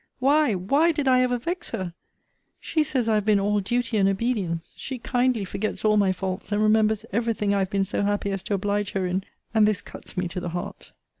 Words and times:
Why, 0.17 0.55
why, 0.55 0.91
did 0.91 1.07
I 1.07 1.21
ever 1.21 1.37
vex 1.37 1.69
her? 1.69 1.93
She 2.59 2.81
says 2.81 3.07
I 3.07 3.13
have 3.13 3.25
been 3.27 3.39
all 3.39 3.59
duty 3.59 3.97
and 3.97 4.09
obedience! 4.09 4.73
She 4.75 4.97
kindly 4.97 5.45
forgets 5.45 5.85
all 5.85 5.95
my 5.95 6.11
faults, 6.11 6.51
and 6.51 6.59
remembers 6.59 7.05
every 7.13 7.35
thing 7.35 7.53
I 7.53 7.59
have 7.59 7.69
been 7.69 7.85
so 7.85 8.01
happy 8.01 8.31
as 8.31 8.41
to 8.45 8.55
oblige 8.55 8.93
her 8.93 9.05
in. 9.05 9.23
And 9.53 9.67
this 9.67 9.83
cuts 9.83 10.17
me 10.17 10.27
to 10.29 10.39
the 10.39 10.49
heart. 10.49 10.91